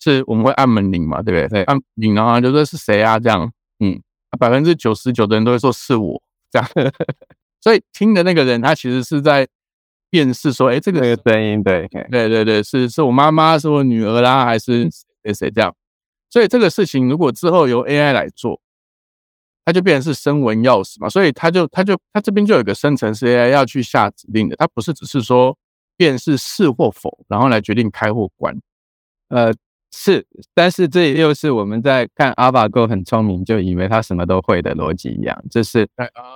[0.00, 1.62] 是我们会按门铃嘛，对不对？
[1.62, 3.18] 对，按铃然后就说是谁啊？
[3.18, 4.00] 这样，嗯，
[4.42, 6.68] 百分之九十九的人都会说是我，这样。
[7.62, 9.46] 所以听的那个人，他其实是在
[10.10, 14.90] 辨识说，哎，这个声音，对，对对对，是是我妈妈，是我女儿啦，还是
[15.22, 15.72] 谁谁这样？
[16.28, 18.60] 所以这个事情如果之后由 AI 来做，
[19.64, 21.08] 它就变成是声纹钥匙嘛。
[21.08, 25.56] 所以它就它就它这边就有一个生成式 AI 要去下指令的，它不是只是说
[25.96, 28.58] 辨识是或否，然后来决定开或关。
[29.28, 29.54] 呃，
[29.94, 35.86] 是，但是这又是我们在看 AlphaGo 很聪明，就以为它什么都会的逻辑一样，这是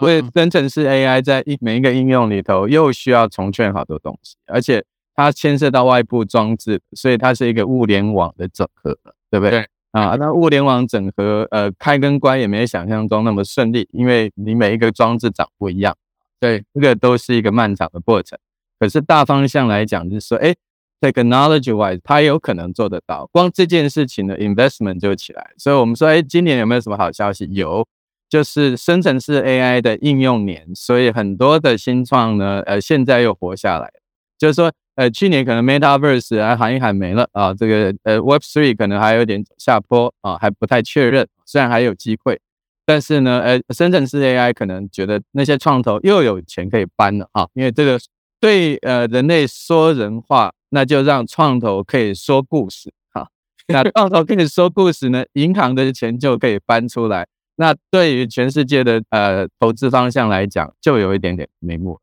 [0.03, 8.99] 为生成式 AI 在一每一个应用里头又需要重劝好多东西，而且它牵涉到外部装置，所以它是一个物联网的整合，
[9.31, 9.67] 对不对？
[9.93, 15.97] 啊，那物联网整合，呃，开跟关也没有想象中那么顺利，因为你每一个装置长不一样，
[16.39, 18.39] 对，这个都是一个漫长的过程。
[18.79, 20.55] 可是大方向来讲，就是说，哎
[21.01, 23.29] ，technology wise，它有可能做得到。
[23.33, 27.49] 光这件事情的 investment 就起来，所以我们说，哎，今年有没有什么好消息？
[27.53, 27.87] 有，
[28.29, 33.93] 就是生成式 AI 的应用年，所以很多的新创呢，呃，现在又活下来，
[34.39, 34.73] 就是说。
[34.97, 41.29] 呃，去年可能 MetaVerse 还喊一喊没了啊，这个呃 Web Three 可能还有点下坡啊，还不太确认。
[41.45, 42.41] 虽然还有机会，
[42.87, 48.01] 但是呢，呃，深圳市 AI 可能觉得那些创投又有钱可以搬了啊，因为这个
[48.41, 53.27] 对呃人类说人话，那就让创投可以说故事哈。
[53.69, 57.27] 那创投可以说故事呢，银行的钱就可以搬出来。
[57.55, 61.99] 那对于全世界的呃投资方向来讲，就有一点点眉目。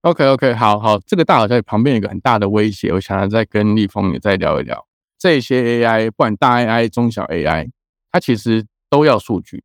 [0.00, 4.84] OK OK，好好，这个大好在旁边有一个很大的威胁，我想要再跟立峰也再聊一聊。
[5.16, 7.70] 这些 AI，不管大 AI、中小 AI，
[8.10, 9.62] 它其实都要数据。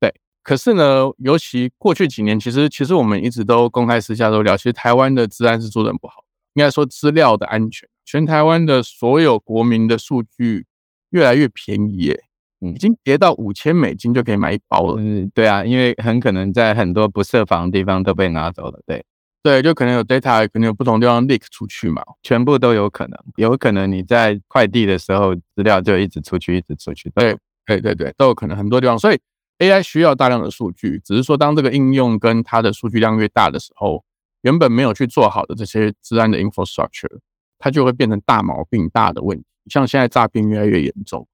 [0.00, 6.24] 对，可是呢，尤其过去几年，其实其实我们一直都公开私下都聊，其实台湾的治安是做的很不好。
[6.54, 10.66] 应该说资料的安全，全台湾的所有国民的数据
[11.10, 12.24] 越来越便宜，耶，
[12.58, 14.96] 已经跌到五千美金就可以买一包了。
[14.98, 18.80] 嗯，对啊，因为很可能在很多不设防的地方都被拿走了。
[18.84, 19.04] 对。
[19.44, 23.16] 对，就可能有 data，可能有不同地方 leak 出去嘛，全部都有可能。
[23.36, 27.08] 有可能你在快递的时候，资料就一直出去，一直出去。
[27.14, 28.98] 对，对，对，对，都有可能，很多地方。
[28.98, 29.18] 所以
[29.60, 34.04] AI 需要大量的数据，只是说当这个应用跟它的数据量越大的时候，
[34.42, 37.20] 原本没有去做好的这些治安的 infrastructure，
[37.60, 39.44] 它就会变成大毛病、大的问题。
[39.66, 41.28] 像现在诈骗越来越严重，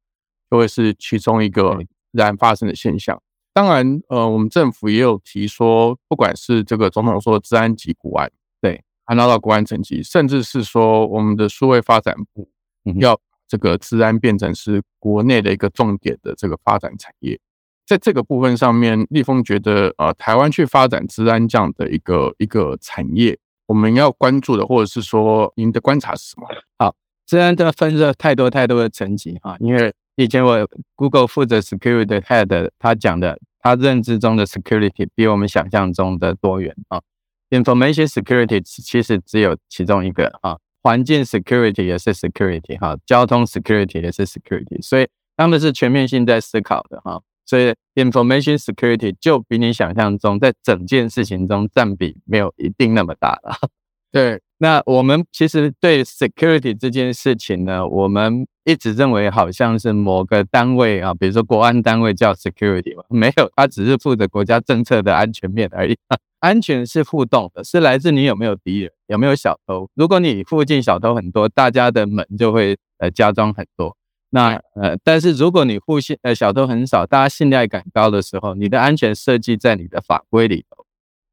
[0.50, 1.78] 就会是其中一个
[2.12, 3.18] 然发生的现象。
[3.54, 12.50] 当然，呃，我们政府也有提说，不管是这个总统说的治安及国安，对，还拿到国安层级，甚至是说我们的数位发展部
[12.98, 17.40] 要这个治安变成是国内的一个重点的这个发展产业，
[17.86, 26.48] 在这个部分上面，立峰觉得，呃，台湾去发展治安这样的一个一个产业，我们要关注的，或者是说您的观察是什么？
[26.78, 26.94] 好，
[27.26, 33.38] 治安的分了太多太多的层级哈，因为以前我 Google 负责 Security Head 他讲的。
[33.58, 37.02] 他认知中的 security 比我们想象中的多元啊
[37.50, 47.20] ，information security 其实只有其中一个啊，环境 security 也是 security 哈，交通 security 也是 security，所以他们是全面性在思考的哈。
[47.46, 53.56] 所以 information security 就比你想象中在整件事情中占比没有一定那么大了。
[54.12, 65.96] 对，那我们其实对 security 这件事情呢，我们一直认为好像是某个单位啊，比如说国安单位叫 security 嘛，没有，它只是负责国家政策的安全面而已。
[66.40, 69.88] 安全是互动的，是来自你有没有敌人，有没有小偷。
[69.94, 73.96] 如果你附近小偷很多，大家的门就会呃加装很多。
[74.36, 80.84] 那呃，但是如果你互信呃小偷很少，大家信赖感高的时候，你的安全设计在你的法规里头，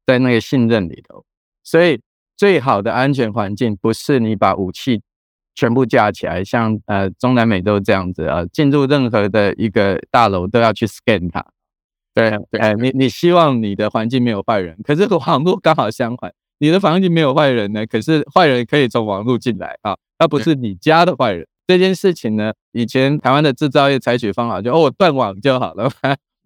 [0.06, 1.24] 在那个信任里头，
[1.62, 2.00] 所以。
[2.36, 5.02] 最好的安全环境不是你把武器
[5.54, 11.46] 全部架起来，像呃中南美洲这样子啊，进入任何的一个大楼都要去 scan 它。
[12.12, 21.46] 对，哎，你你希望你的环境没有坏人，可是网络刚好相反，你的环境没有坏人呢，可是坏人可以从网络进来啊，他不是你家的坏人。
[21.66, 25.90] 这件事情呢，以前台湾的制造业采取方法就哦断网就好了，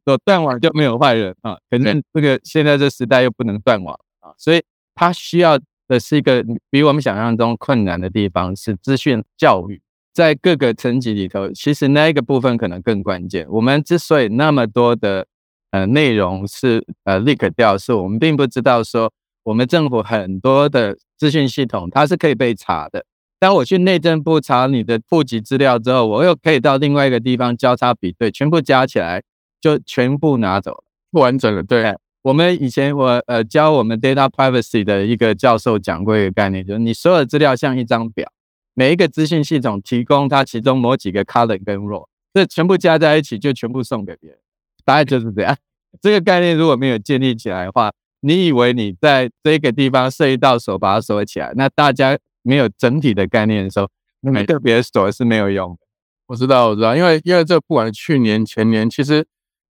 [0.06, 1.56] 我断网就没有坏人啊。
[1.70, 4.62] 可是这个现在这时代又不能断网啊，所以
[4.94, 5.58] 它需要。
[5.88, 9.80] 的是一个比我们想象中困难的地方，是资讯教育
[10.12, 13.46] 在各个层级里头，其实那一个部分可能更关键。
[13.48, 15.26] 我们之所以那么多的
[15.70, 19.10] 呃内容是呃 leak 掉，是我们并不知道说
[19.44, 23.06] 我们政府很多的资讯系统它是可以被查的。
[23.38, 29.22] 当我去内政部查你的户籍资料之后，我又可以到另外一个地方交叉比对，全部加起来
[29.60, 31.62] 就全部拿走了，不完整了。
[31.62, 31.96] 对。
[32.22, 38.30] 我们以前我呃教我们 data privacy 的一个教授讲过一个概念，就是你所有资料像一张表，
[38.74, 44.38] 每一个资讯系统提供它其中某几个 column 跟 row，这全部加在一起就全部送给别人，
[44.84, 45.56] 大概就是这样。
[46.02, 53.88] 这个概念如果没有建立起来的话，你以为你在这个地方设一道锁把它锁起来，那大家没有整体的概念的时候，
[54.20, 55.78] 那个别锁是没有用的。
[56.26, 59.26] 我知道，我知道，因为因为这不管去年前年，其实。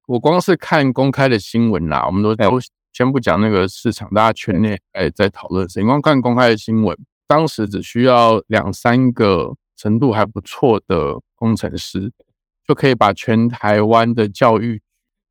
[0.08, 2.58] 我光是看公开的新闻啦，我们都都
[2.94, 5.84] 先不讲那个市场，大家圈内哎在讨论谁。
[5.84, 12.10] 光看公开的新闻，当时只需要两三个程度还不错的工程师，
[12.66, 14.80] 就可以把全台湾的教育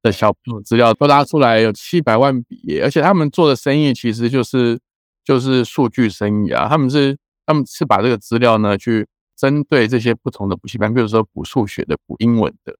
[0.03, 4.79] 的小朋友资料都拉出来，有七百万笔，而且他们做的生意其实就是
[5.25, 6.67] 就是数据生意啊。
[6.69, 12.77] 他们是他们是把这个资料呢，去针对这些不同的补习班，比如说补数学的、补英文的。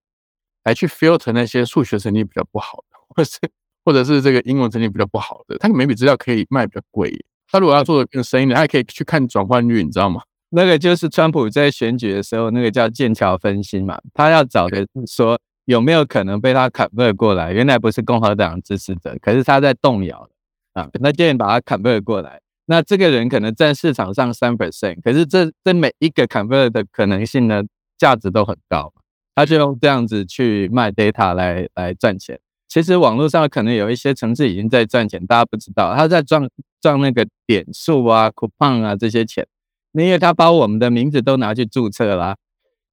[0.63, 3.39] 来去 filter 那些数学成绩比较不好的，或是
[3.85, 7.17] 或者是这个英文成绩比较不好的，他每笔资料可以卖比较贵。
[7.49, 10.21] 他如果要做的更深一点，他还可以去看转换率，你知道吗？
[10.49, 20.29] 那个就是川普在选举的时候，那个叫剑桥分析嘛，他要找的是说有没有可能被他 convert 过来，原来不是共和党支持者，可是他在动摇
[20.73, 27.63] 啊，那建议把他 convert 过来，那这个人可能占市场上三 percent，可是这这每一个 convert 的可能性呢，
[27.97, 28.93] 价值都很高。
[29.33, 32.39] 他就用这样子去卖 data 来来赚钱。
[32.67, 36.49] 其实网络上可能有一些城市已经在赚钱，大家不知道，他在赚
[36.81, 39.47] 赚那个点数啊、coupon 啊这些钱。
[39.93, 42.35] 因为他把我们的名字都拿去注册啦，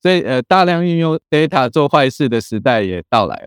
[0.01, 3.47] 所以呃，大量运用 data 做坏事的时代也到来。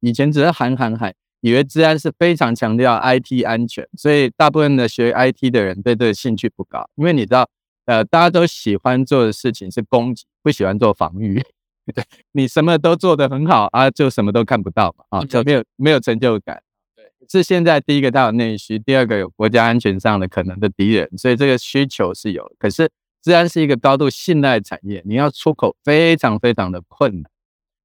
[0.00, 6.88] 以前只是喊喊喊，以为治安是非常强调 IT 安全，所以大部分的学 IT 的人对这个兴趣不高。
[6.96, 7.48] 因为你知道，
[7.84, 11.42] 呃，大家都喜欢做的事情是攻击，不喜欢做防御。
[11.94, 16.60] 对你什么都做得很好啊，就什么都看不到嘛啊，就没有没有成就感。
[16.96, 22.50] 对，是现在第一个它有内需，第二个有国家安全上的可能的敌人，所以这个需求是有。
[22.58, 22.90] 可是
[23.22, 27.30] 治安是一个高度信赖产业，你要出口非常非常的困难。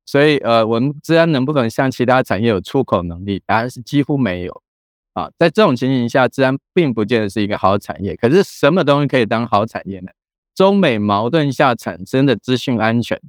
[0.06, 3.42] 所以呃，我们治安能不能像其他产业有出口能力？
[3.46, 4.62] 答案是几乎没有
[5.14, 5.30] 啊。
[5.38, 8.16] 在这种情形下，治安并不见得是一个好产业。
[8.16, 10.12] 可是什么东西可以当好产业呢？
[10.54, 13.20] 中美矛盾下产生的资讯安全。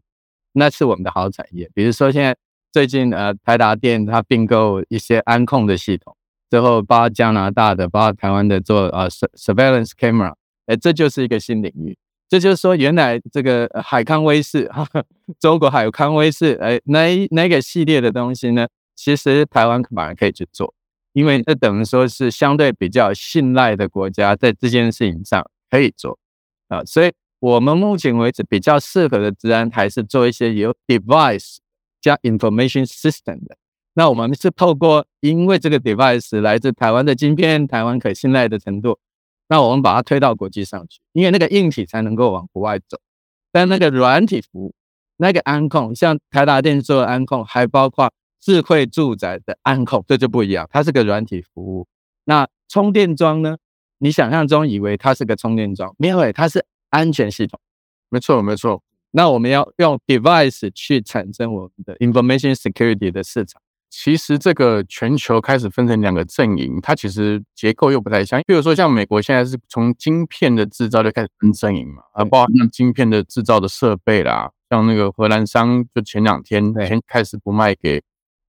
[0.54, 2.36] 那是我们的好产业，比如说现在
[2.70, 6.14] 最近呃台达电它并购一些安控的系统，
[6.50, 10.34] 最后包括加拿大的，包括台湾的做呃 surveillance camera，
[10.66, 11.96] 哎，这就是一个新领域。
[12.32, 14.66] 这就是说，原来这个海康威视，
[15.38, 18.66] 中国海康威视，哎，那那个系列的东西呢，
[18.96, 20.72] 其实台湾反而可以去做，
[21.12, 26.18] 因为这等于说是相对比较信赖的国家在这件事情上可以做
[26.68, 27.12] 啊，所以。
[27.42, 31.56] 我们目前为止比较适合的治安还是做一些有 device
[32.00, 33.56] 加 information system 的。
[33.94, 38.96] 那我们是透过因为这个 device 来自台湾的晶片，台湾可信赖的程度，
[39.48, 42.98] 那我们把它推到国际上去，因为那个硬体才能够往国外走。
[43.50, 44.74] 但那个软体服务，
[45.16, 51.86] 那个安控，像台达电做的安控，还包括智慧住宅的安控，这就不一样，它是个软体服务。
[52.24, 53.56] 那充电桩呢？
[53.98, 56.64] 你想象中以为它是个充电桩，没有，它是。
[56.92, 57.58] 安全系统，
[58.10, 58.82] 没错没错。
[59.12, 63.62] 那我们要用 device 去产生我们的 information security 的市场。
[63.94, 68.40] 其实这个全球开始分成两个阵营，它其实结构又不太像。
[68.46, 78.02] 比如说像美国现在是从晶片的制造就开始分阵营嘛，啊，包括像晶片的制造的设备啦，像那个荷兰商就前两天先开始不卖给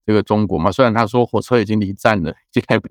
[0.06, 2.88] 这个中国嘛，虽然他说火车已经离站了，就开不，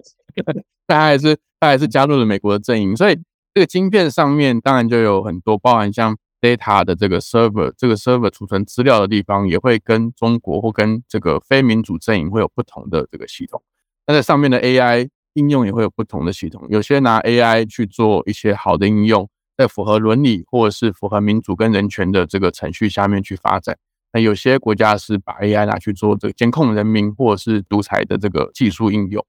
[0.86, 3.16] 但还是他还是加入了美国的阵营，所以
[3.56, 6.16] 这个晶片上面当然就有很多包含像。
[6.44, 13.64] Data 的这个 server，这个 server 储存资料的地方也会跟中国或跟这个非民主阵营会有不同的这个系统。
[14.06, 23.78] 那在上面的 AI 应用也会有不同的系统，有些拿 AI 去做一些好的应用，在符合伦理或者是符合民主跟人权的这个程序下面去发展。
[24.12, 29.26] 那有些国家是把 AI 拿去做这个监控人民或者是独裁的这个技术应用。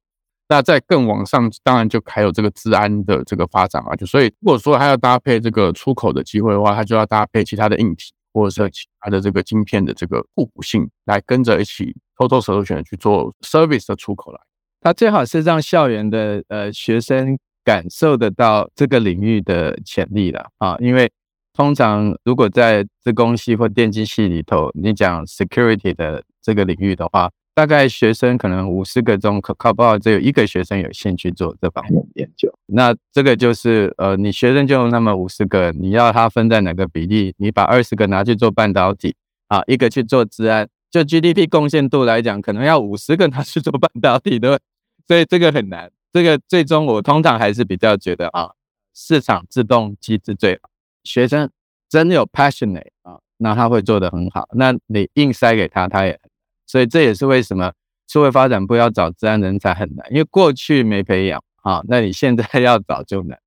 [0.47, 14.40] 那在更往上，当然就还有这个治安的这个发展啊，就所以如果说还要搭配这个出口的机会的话，它就要搭配其他的硬体或者是其他的这个晶片的这个互补性，来跟着一起偷偷手头选去做 service 的出口来。
[14.82, 21.11] 它最好是让校园的呃学生感受得到这个领域的潜力了啊，因为
[21.55, 27.30] 通常如果在自工系或电机系里头，你讲 security 的这个领域的话。
[27.55, 32.52] 大概学生可能五十个中，可靠不好只有一个学生有兴趣做这方面的研究。
[32.66, 37.32] 那这个就是呃，你学生就那么五十个，你要他分在哪个比例？
[37.38, 39.14] 你把二十个拿去做半导体
[39.46, 44.59] 啊，一个去做治安，就 GDP 贡献度来讲，可能要五十个拿去做半导体的，
[45.07, 45.92] 所以这个很难。
[46.12, 48.50] 这个最终我通常还是比较觉得啊，
[48.94, 50.68] 市场自动机制最好。
[51.05, 51.48] 学生
[51.88, 54.48] 真的有 passionate 啊，那他会做得很好。
[54.55, 56.18] 那你硬塞给他，他也。
[56.67, 57.73] 所以这也是为什么
[58.07, 63.39] 社会发展部要找治安人才很难，因为过去没培养啊，那你现在 要找就难，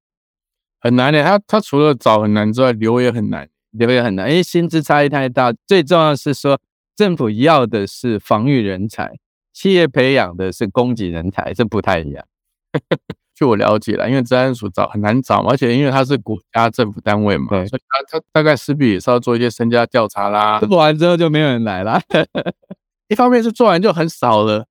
[0.79, 1.23] 很难的。
[1.23, 5.53] 他他除了找很难之外，留也很难，留也很难，因为薪资差异太大。
[5.67, 6.59] 最重要是说，
[6.95, 9.17] 政府要的是防御人才，
[9.53, 12.25] 企业培养的是供给人才，这不太一样。
[13.35, 20.59] 据我了解了，因为治安署找很难找嘛，而且因为它是国家政府单位嘛，所以他他大概势必也是要做一些身家调查啦。
[20.61, 22.01] 做完之后就没有人来了。
[23.07, 24.65] 一方面是做完就很少了，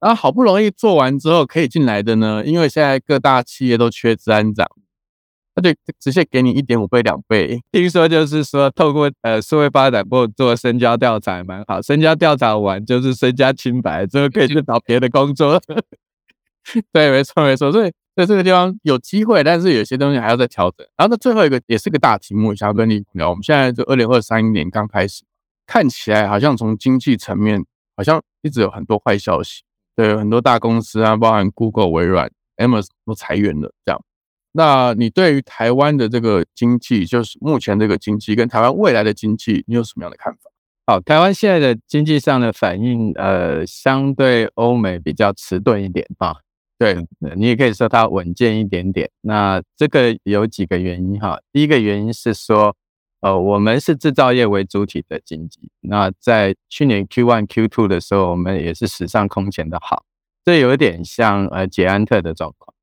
[0.00, 4.66] 然后好不容易做完之后可以进来的呢，因为现在各大企业都缺治安长，
[5.54, 7.60] 那就直接给你一点五倍、两倍。
[7.72, 15.60] 听说就是说，透过呃社会发展部做身家调查蛮好，身家调查完就是身家清白，之后可以去找别的工作。
[16.92, 20.84] 对，没错没错，所以在这个地方有机会，但是有些东西还要再调整。
[20.96, 23.30] 然后那最后一个也是个大题目，想要跟你聊。
[23.30, 25.22] 我们现在就二零二三年刚开始，
[25.66, 27.64] 看起来好像从经济层面。
[27.96, 29.62] 好像一直有很多坏消息，
[29.96, 33.72] 对很多大公司啊，包含 Google、微软、Amazon 都裁员了。
[33.84, 34.04] 这样，
[34.52, 40.50] 那你对于台湾的这个经济，就是目前这个经济跟台湾未来的经济，你有什么样的看法？
[40.86, 46.36] 好，台湾现在的经济上的反应，呃，相对欧美比较迟钝一点啊。
[46.78, 46.96] 对，
[47.36, 49.10] 你也可以说它稳健一点点。
[49.22, 51.40] 那这个有几个原因哈。
[51.52, 52.76] 第一个原因是说。
[53.20, 55.70] 呃，我们是制造业为主体的经济。
[55.80, 60.04] 那在去年 Q1、Q2 的时候，我们也是史上空前的好，
[60.44, 62.74] 这有点像呃捷安特的状况。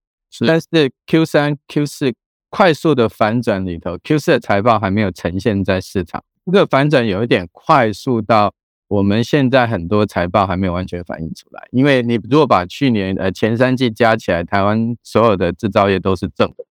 [0.45, 0.67] 但是
[1.05, 2.13] Q3、Q4
[2.49, 6.23] 快速的反转里头，Q4 的财报还没有呈现在市场。
[6.45, 8.53] 这个反转有一点快速到
[8.88, 11.67] 我们现在很多财报还没有完全反映出来。
[11.71, 16.65] 因为你如果把去年呃前三季加起来，台湾所有的制造业都是正的。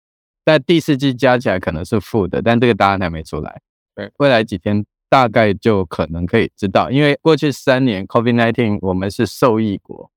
[0.43, 3.61] 但第四季加起来可能是负的，但这个答案还没出来。
[3.95, 10.09] 对，未来几天大概就可能可以知道，因为过去三年 COVID-19 我们是受益国，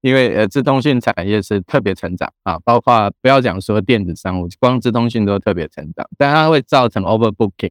[0.00, 7.70] 因为呃，资通讯产业是特别成长啊，包括不要讲说电子商务，光资通讯都特别成长，但它会造成 overbooking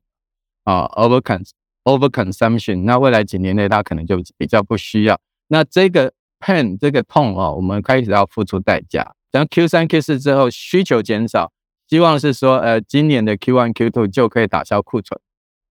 [0.63, 1.43] 啊，overcon
[1.83, 5.19] overconsumption，那未来几年内它可能就比较不需要。
[5.47, 9.13] 那这个 pain 这个痛啊，我们开始要付出代价。
[9.31, 11.51] 等 Q 三 Q 四之后需求减少。
[11.89, 15.19] 希望是说，呃，今年的 Q1、Q2 就可以打消库存。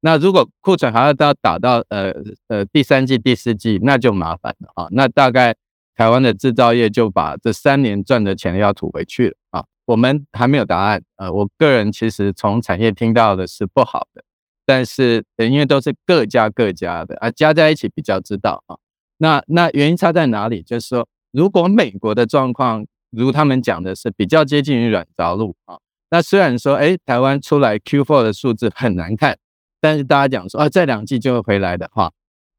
[0.01, 2.13] 那如果库存还要到打到呃
[2.49, 4.89] 呃第三季、第四季，那就麻烦了啊。
[4.93, 5.55] 那大概
[5.95, 9.65] 台湾的制造业就把这三年赚的钱要吐回去了啊。
[9.85, 11.03] 我们还没有答案。
[11.17, 14.23] 呃，我个人其实从产业听到的是不好的，
[14.65, 18.77] 但是呃因为都是各家各家的啊，加在一起比较知道啊。
[19.19, 20.63] 那那原因差在哪里？
[20.63, 25.79] 就是说，如果美国的状况如他们讲的是比较接近于软着陆啊。
[26.11, 29.39] 那虽然说，哎，台湾出来 Q4 的数字很难看，
[29.81, 32.13] 但是大家讲说，啊，这两季就会回来的话，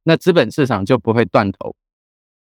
[0.03, 1.75] 那资本市场就不会断头。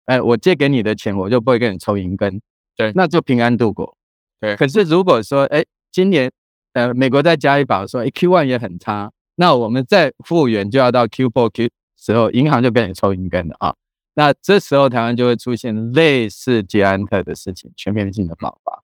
[0.06, 2.41] 哎，我借给你的钱，我就不会跟你抽银根，
[2.76, 3.97] 对，那就平安度过。
[4.39, 4.56] 对。
[4.56, 6.32] 可是如果说，哎，今年，
[6.74, 13.74] 呃，美国再加一把，说，哎，Q1 也很差，那我们再复原就要到 Q4、Q 时候，银行就跟你抽银根了啊。
[14.16, 18.83] 那这时候台湾就会出现类似捷安特的事情，全面性的爆发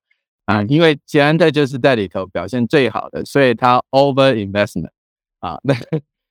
[0.50, 4.90] 啊，因为捷安特就是在里头表现最好的，所以它 over investment
[5.38, 5.74] 啊，那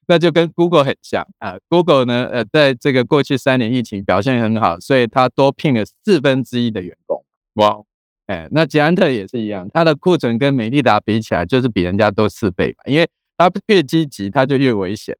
[0.07, 7.79] 那就跟 Google 很像啊，Google 呢，呃，在这个过去三年疫情表现很好，所以它多聘了四分之一的员工，哇，
[8.27, 13.07] 哎，那捷安特也是一样，它的库存跟美利达比起来，就是比人家多四倍嘛，因为
[13.37, 15.15] 它越积极，它就越危险。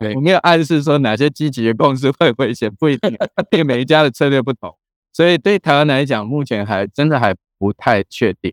[0.00, 3.16] 对我没有暗示说哪些积极的公司会危险，不一定，
[3.50, 4.76] 对每一家的策略不同，
[5.12, 8.52] 所以对台湾来讲，目前还真的还不太确定。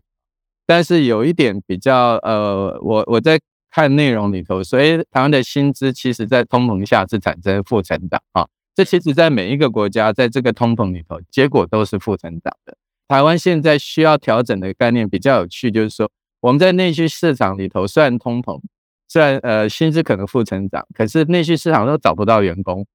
[0.66, 3.40] 但是有一点比较，呃，我我在
[3.70, 8.46] 看内容里头，所以台湾的薪资其实在通膨下是产生负成长啊。
[8.74, 12.76] 这其实在每一个国家在这个通膨里头，结果都是负成长的。
[13.08, 18.60] 台湾现在需要调整的概念比较有趣，就是说我们在内需市场里头虽然通膨。
[19.08, 22.86] 虽然呃薪资可能负成长，可是内需市场都找不到员工。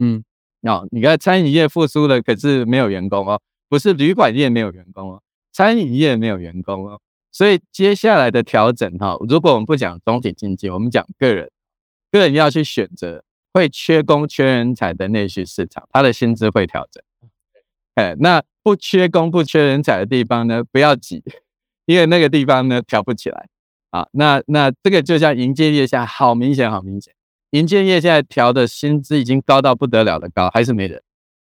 [0.00, 0.24] 嗯，
[0.62, 5.22] 哦，你看餐饮业复苏了，可是没有员工哦，不是旅馆业没有员工哦，
[5.52, 7.00] 餐饮业没有员工哦。
[7.32, 11.50] 所以接下来的调整哈，如果我们不讲总体经济，我们讲个人，
[12.10, 17.02] 个人要去选择会缺工缺人才的内需市场，他的薪资会调整。
[17.94, 21.22] 哎，那不缺工不缺人才的地方呢，不要挤，
[21.86, 23.48] 因为那个地方呢调不起来。
[23.90, 27.12] 啊，那那这个就像银建业下好明显，好明显，
[27.50, 31.02] 银建业现在调的薪资已经高到不得了的高，还是没人。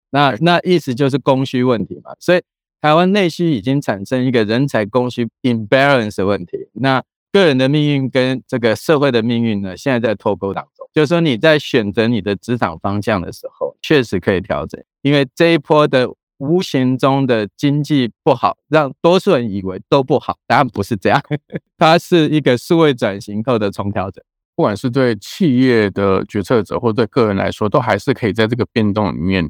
[0.09, 2.41] 那那意思就是供需问题嘛，所以
[2.83, 6.67] 台湾内需已经产生一个人才供需 imbalance 的问题。
[6.73, 10.85] 那个人的命运跟这个社会的命运呢，现在在脱钩当中。
[10.93, 16.13] 就是说你在选择你的职场方向的时候，确实可以调整，因为这一波的。
[16.39, 21.21] 无形中的经济不好，让多数人以为都不好，答案不是这样，
[21.77, 24.21] 它是一个数位转型后的重调整。
[24.53, 29.49] 不管是对企业的决策者，或对个人来说，都还是可以在这个变动里面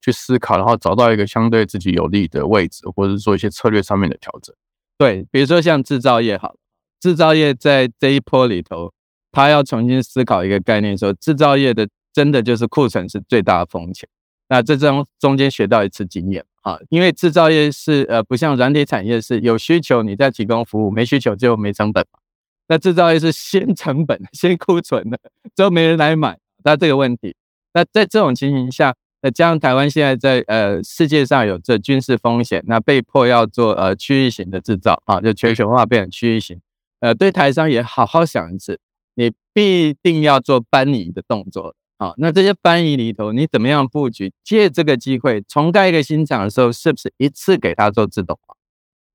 [0.00, 4.54] 去思考，然后找到一个相对自己有利的位置，或者是做一些策略上面的调整。
[4.98, 6.54] 对，比如说像制造业，好，
[7.00, 8.92] 制造业在这一波里头，
[9.32, 14.08] 他要重新思考一个概念，说制造业的真的就是库存是最大的风险。
[14.48, 22.18] 那这中中间学到一次经验啊，因为制造业是呃不像软体产业是有需求你再提供服务，没需求就没成本嘛。
[22.66, 25.18] 那制造业是先成本先库存的，
[25.56, 27.34] 之后没人来买，那这个问题。
[27.72, 36.60] 那在这种情形下，那加上台湾现在在呃世界上有这军事风险，那被迫要做呃区域型的制造啊，就全球化变成区域型。
[37.00, 38.78] 呃，对台商也好好想一次，
[39.14, 41.74] 你必定要做搬移的动作。
[41.98, 44.32] 好，那这些搬移里头，你怎么样布局？
[44.42, 48.56] 借这个机会重盖一个新厂的时候，是不是一次给它做自动化？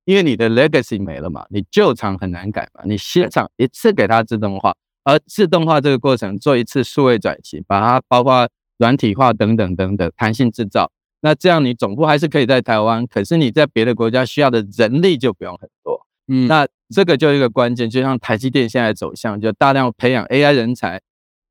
[0.05, 8.47] 因为你的 legacy 没了嘛，你旧厂很难改嘛，你新厂一次给它自动化，而自动化这个过程做一次数位转型，把它包括
[8.77, 16.05] 软体化等等等等弹性制造，那这样你总部还是可以在台湾，可是你在别的国家需要的人力就不用很多。
[16.27, 21.01] 嗯，那这个就一个关键，就像台积电现在走向，就大量培养 AI 人才。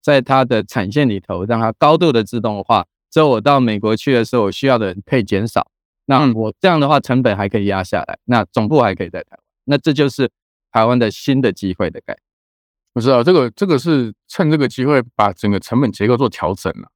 [0.02, 5.66] 在它的产线里头，让它高度的自动化，之后我到美国去的时候，我需要的人可以减少。
[6.04, 9.40] 那我这样的话，成本还可以压下来，那总部还可以在台湾。
[9.64, 10.30] 那这就是
[10.70, 12.18] 台湾的新的机会的概念。
[12.92, 16.90] 我知道这个，这个是趁这个机会把整个成本结构做调整了。
[16.90, 16.93] 对，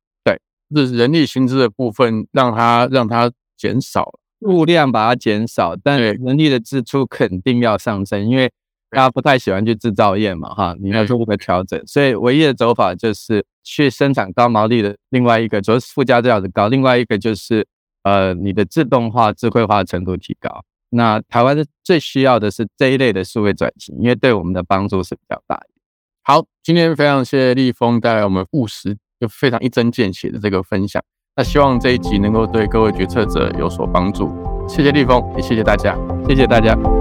[0.76, 4.10] 是人力薪资的部分，让它让它减少，
[4.40, 8.50] 物量把它减少，但人力的支出肯定要上升，因为。
[8.90, 14.96] 大家不太喜欢去制造业嘛，哈，你要做一个调整，所以唯一的走法就是去生产高毛利的。
[15.10, 17.66] 另外一个主要是附加价值高，另外一个就是
[18.02, 20.64] 呃你的自动化、智慧化程度提高。
[20.88, 25.60] 那台湾最需要的是这一类的数位转型，因为对我们的帮助是比较大。
[26.22, 31.02] 好，今天非常谢谢立峰带来我们务实就非常一针见血的这个分享。
[31.36, 34.28] 那希望这一集能够对各位决策者有所帮助。
[34.68, 35.96] 谢谢立峰，也谢谢大家，
[36.26, 36.97] 谢谢大家。